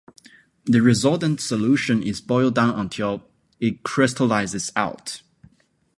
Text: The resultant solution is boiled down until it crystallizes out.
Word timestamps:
The 0.65 0.79
resultant 0.81 1.39
solution 1.41 2.01
is 2.01 2.21
boiled 2.21 2.55
down 2.55 2.73
until 2.73 3.29
it 3.59 3.83
crystallizes 3.83 4.71
out. 4.75 5.21